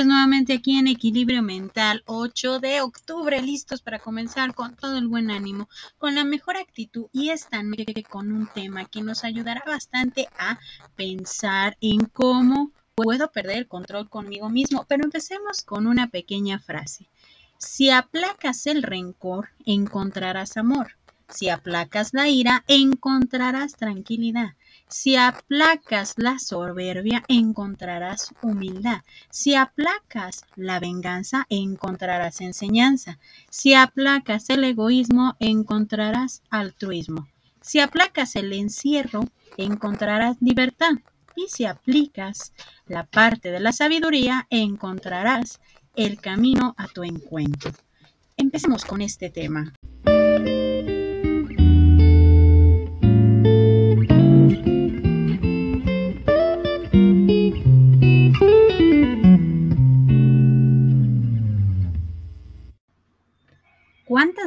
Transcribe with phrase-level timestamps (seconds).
[0.00, 5.30] nuevamente aquí en Equilibrio Mental, 8 de octubre, listos para comenzar con todo el buen
[5.30, 5.68] ánimo,
[5.98, 10.58] con la mejor actitud y esta noche con un tema que nos ayudará bastante a
[10.96, 14.86] pensar en cómo puedo perder el control conmigo mismo.
[14.88, 17.10] Pero empecemos con una pequeña frase.
[17.58, 20.92] Si aplacas el rencor, encontrarás amor.
[21.28, 24.54] Si aplacas la ira, encontrarás tranquilidad.
[24.92, 29.00] Si aplacas la soberbia, encontrarás humildad.
[29.30, 33.18] Si aplacas la venganza, encontrarás enseñanza.
[33.48, 37.26] Si aplacas el egoísmo, encontrarás altruismo.
[37.62, 39.24] Si aplacas el encierro,
[39.56, 40.92] encontrarás libertad.
[41.36, 42.52] Y si aplicas
[42.86, 45.58] la parte de la sabiduría, encontrarás
[45.96, 47.72] el camino a tu encuentro.
[48.36, 49.72] Empecemos con este tema.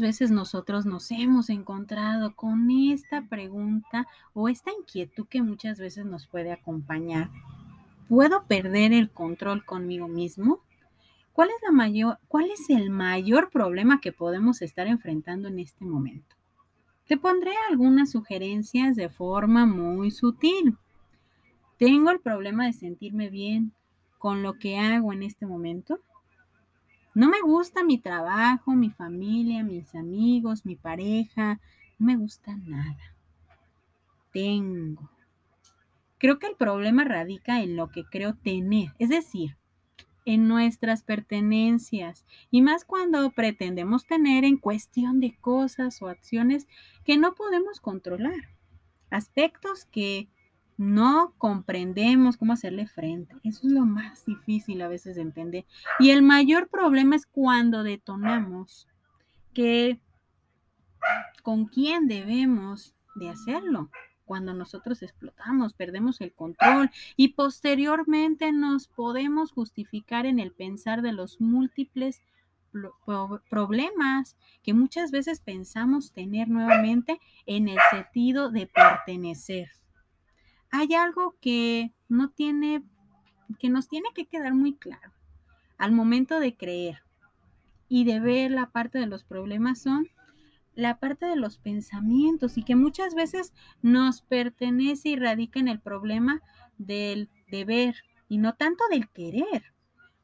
[0.00, 6.06] ¿Cuántas veces nosotros nos hemos encontrado con esta pregunta o esta inquietud que muchas veces
[6.06, 7.28] nos puede acompañar?
[8.08, 10.60] ¿Puedo perder el control conmigo mismo?
[11.34, 15.84] ¿Cuál es, la mayor, ¿Cuál es el mayor problema que podemos estar enfrentando en este
[15.84, 16.34] momento?
[17.06, 20.78] Te pondré algunas sugerencias de forma muy sutil.
[21.76, 23.74] ¿Tengo el problema de sentirme bien
[24.18, 26.00] con lo que hago en este momento?
[27.14, 31.60] No me gusta mi trabajo, mi familia, mis amigos, mi pareja,
[31.98, 33.16] no me gusta nada.
[34.32, 35.10] Tengo.
[36.18, 39.56] Creo que el problema radica en lo que creo tener, es decir,
[40.24, 46.68] en nuestras pertenencias y más cuando pretendemos tener en cuestión de cosas o acciones
[47.04, 48.50] que no podemos controlar,
[49.10, 50.28] aspectos que
[50.80, 53.36] no comprendemos cómo hacerle frente.
[53.44, 55.66] Eso es lo más difícil a veces de entender.
[55.98, 58.88] Y el mayor problema es cuando detonamos
[59.52, 60.00] que
[61.42, 63.90] con quién debemos de hacerlo.
[64.24, 71.12] Cuando nosotros explotamos, perdemos el control y posteriormente nos podemos justificar en el pensar de
[71.12, 72.22] los múltiples
[73.50, 79.68] problemas que muchas veces pensamos tener nuevamente en el sentido de pertenecer
[80.70, 82.82] hay algo que no tiene,
[83.58, 85.12] que nos tiene que quedar muy claro
[85.78, 87.02] al momento de creer
[87.88, 90.08] y de ver la parte de los problemas son
[90.74, 95.80] la parte de los pensamientos y que muchas veces nos pertenece y radica en el
[95.80, 96.40] problema
[96.78, 97.96] del deber
[98.28, 99.74] y no tanto del querer.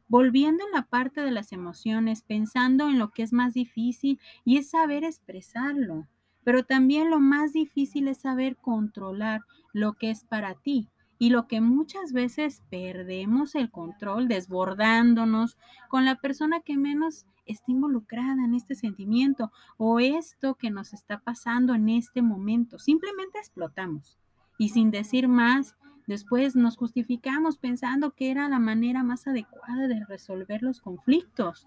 [0.09, 4.59] Volviendo en la parte de las emociones, pensando en lo que es más difícil y
[4.59, 6.07] es saber expresarlo.
[6.47, 9.41] Pero también lo más difícil es saber controlar
[9.73, 15.59] lo que es para ti y lo que muchas veces perdemos el control desbordándonos
[15.89, 21.19] con la persona que menos está involucrada en este sentimiento o esto que nos está
[21.19, 22.79] pasando en este momento.
[22.79, 24.17] Simplemente explotamos
[24.57, 25.75] y sin decir más,
[26.07, 31.67] después nos justificamos pensando que era la manera más adecuada de resolver los conflictos.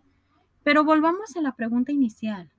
[0.63, 2.50] Pero volvamos a la pregunta inicial.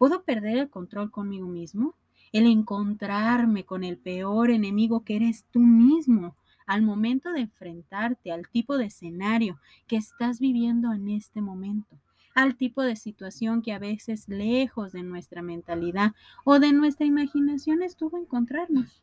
[0.00, 1.94] ¿Puedo perder el control conmigo mismo?
[2.32, 8.48] El encontrarme con el peor enemigo que eres tú mismo al momento de enfrentarte al
[8.48, 11.98] tipo de escenario que estás viviendo en este momento,
[12.34, 17.82] al tipo de situación que a veces lejos de nuestra mentalidad o de nuestra imaginación
[17.82, 19.02] estuvo encontrarnos.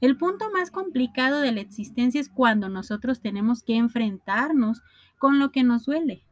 [0.00, 4.80] El punto más complicado de la existencia es cuando nosotros tenemos que enfrentarnos
[5.18, 6.22] con lo que nos duele,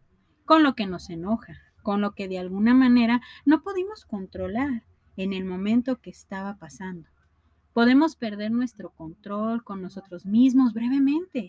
[0.44, 4.84] con lo que nos enoja, con lo que de alguna manera no pudimos controlar
[5.16, 7.08] en el momento que estaba pasando.
[7.72, 11.48] Podemos perder nuestro control con nosotros mismos brevemente,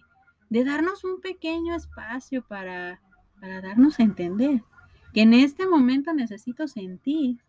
[0.50, 3.02] de darnos un pequeño espacio para,
[3.42, 4.64] para darnos a entender
[5.14, 7.44] que en este momento necesito sentir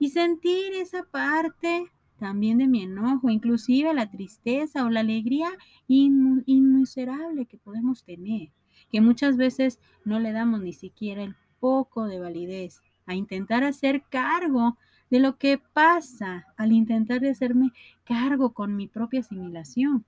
[0.00, 5.50] y sentir esa parte también de mi enojo, inclusive la tristeza o la alegría
[5.86, 8.50] inmiserable que podemos tener,
[8.90, 14.02] que muchas veces no le damos ni siquiera el poco de validez, a intentar hacer
[14.10, 14.76] cargo
[15.08, 17.72] de lo que pasa al intentar hacerme
[18.04, 20.04] cargo con mi propia asimilación.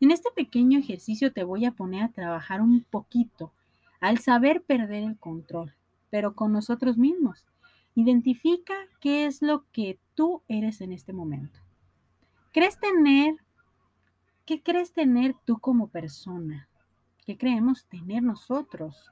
[0.00, 3.54] En este pequeño ejercicio te voy a poner a trabajar un poquito
[4.02, 5.72] al saber perder el control,
[6.10, 7.46] pero con nosotros mismos.
[7.94, 11.58] Identifica qué es lo que tú eres en este momento.
[12.52, 13.36] ¿Crees tener,
[14.44, 16.68] qué crees tener tú como persona?
[17.24, 19.10] ¿Qué creemos tener nosotros?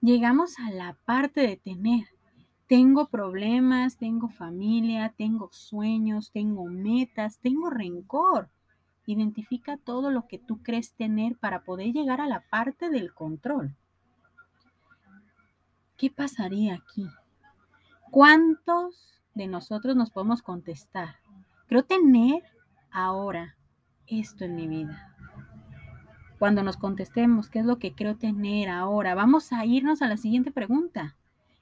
[0.00, 2.06] Llegamos a la parte de tener.
[2.66, 8.48] Tengo problemas, tengo familia, tengo sueños, tengo metas, tengo rencor.
[9.06, 13.76] Identifica todo lo que tú crees tener para poder llegar a la parte del control.
[16.00, 17.06] ¿qué pasaría aquí?
[18.10, 21.16] ¿Cuántos de nosotros nos podemos contestar?
[21.66, 22.42] Creo tener
[22.90, 23.54] ahora
[24.06, 25.09] esto en mi vida.
[26.40, 29.14] Cuando nos contestemos, ¿qué es lo que creo tener ahora?
[29.14, 31.14] Vamos a irnos a la siguiente pregunta.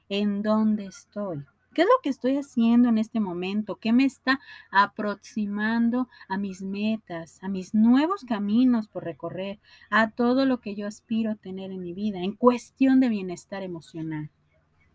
[0.09, 1.45] ¿En dónde estoy?
[1.75, 3.75] ¿Qué es lo que estoy haciendo en este momento?
[3.75, 4.39] ¿Qué me está
[4.71, 9.59] aproximando a mis metas, a mis nuevos caminos por recorrer,
[9.91, 13.65] a todo lo que yo aspiro a tener en mi vida en cuestión de bienestar
[13.65, 14.31] emocional?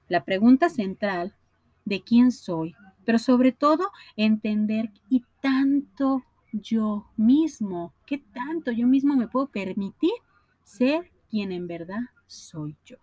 [0.07, 1.35] La pregunta central
[1.83, 9.15] de quién soy, pero sobre todo entender y tanto yo mismo, qué tanto yo mismo
[9.15, 10.13] me puedo permitir
[10.63, 12.97] ser quien en verdad soy yo.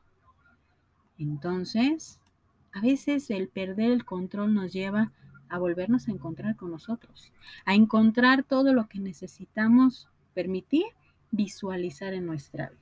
[1.19, 2.21] Entonces,
[2.73, 5.13] a veces el perder el control nos lleva
[5.49, 7.33] a volvernos a encontrar con nosotros,
[7.65, 10.85] a encontrar todo lo que necesitamos permitir
[11.33, 12.81] visualizar en nuestra vida.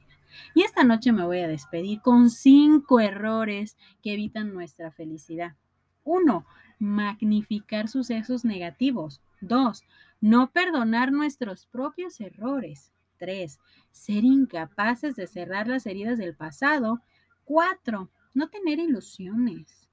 [0.54, 5.56] Y esta noche me voy a despedir con cinco errores que evitan nuestra felicidad.
[6.04, 6.46] Uno,
[6.78, 9.22] magnificar sucesos negativos.
[9.40, 9.84] Dos,
[10.20, 12.92] no perdonar nuestros propios errores.
[13.18, 13.58] 3.
[13.90, 17.00] Ser incapaces de cerrar las heridas del pasado.
[17.44, 18.10] 4.
[18.34, 19.88] No tener ilusiones.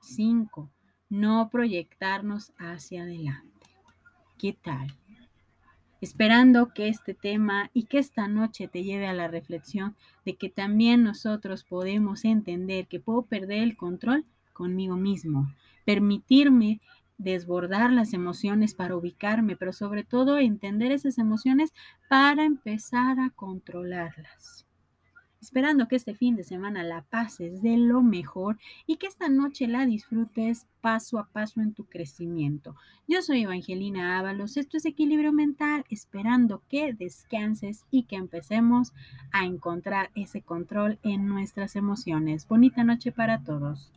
[0.00, 0.70] 5.
[1.10, 3.66] No proyectarnos hacia adelante.
[4.38, 4.94] ¿Qué tal?
[6.00, 10.48] Esperando que este tema y que esta noche te lleve a la reflexión de que
[10.48, 15.52] también nosotros podemos entender que puedo perder el control conmigo mismo,
[15.84, 16.80] permitirme
[17.18, 21.72] desbordar las emociones para ubicarme, pero sobre todo entender esas emociones
[22.08, 24.64] para empezar a controlarlas.
[25.40, 29.68] Esperando que este fin de semana la pases de lo mejor y que esta noche
[29.68, 32.74] la disfrutes paso a paso en tu crecimiento.
[33.06, 38.92] Yo soy Evangelina Ábalos, esto es Equilibrio Mental, esperando que descanses y que empecemos
[39.30, 42.48] a encontrar ese control en nuestras emociones.
[42.48, 43.92] Bonita noche para todos.